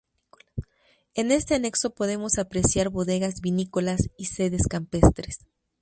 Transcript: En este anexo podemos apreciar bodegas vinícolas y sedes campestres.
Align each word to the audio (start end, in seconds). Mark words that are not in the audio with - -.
En 1.13 1.31
este 1.31 1.53
anexo 1.53 1.91
podemos 1.93 2.39
apreciar 2.39 2.89
bodegas 2.89 3.39
vinícolas 3.39 4.09
y 4.17 4.25
sedes 4.25 4.65
campestres. 4.65 5.45